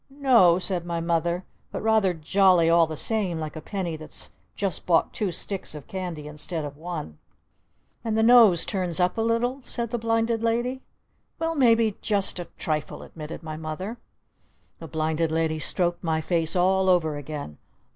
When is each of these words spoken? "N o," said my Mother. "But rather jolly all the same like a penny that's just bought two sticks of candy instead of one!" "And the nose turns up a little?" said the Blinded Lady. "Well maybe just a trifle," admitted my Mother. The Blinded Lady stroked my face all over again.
"N 0.09 0.25
o," 0.25 0.57
said 0.57 0.83
my 0.83 0.99
Mother. 0.99 1.45
"But 1.71 1.83
rather 1.83 2.11
jolly 2.11 2.71
all 2.71 2.87
the 2.87 2.97
same 2.97 3.39
like 3.39 3.55
a 3.55 3.61
penny 3.61 3.95
that's 3.95 4.31
just 4.55 4.87
bought 4.87 5.13
two 5.13 5.31
sticks 5.31 5.75
of 5.75 5.85
candy 5.85 6.27
instead 6.27 6.65
of 6.65 6.75
one!" 6.75 7.19
"And 8.03 8.17
the 8.17 8.23
nose 8.23 8.65
turns 8.65 8.99
up 8.99 9.15
a 9.19 9.21
little?" 9.21 9.61
said 9.63 9.91
the 9.91 9.99
Blinded 9.99 10.41
Lady. 10.41 10.81
"Well 11.37 11.53
maybe 11.53 11.99
just 12.01 12.39
a 12.39 12.45
trifle," 12.57 13.03
admitted 13.03 13.43
my 13.43 13.57
Mother. 13.57 13.97
The 14.79 14.87
Blinded 14.87 15.31
Lady 15.31 15.59
stroked 15.59 16.03
my 16.03 16.19
face 16.19 16.55
all 16.55 16.89
over 16.89 17.15
again. 17.15 17.59